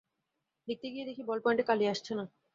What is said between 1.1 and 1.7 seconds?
বলপয়েন্টে